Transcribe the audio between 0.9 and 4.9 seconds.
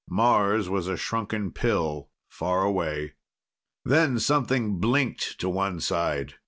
shrunken pill far away. Then something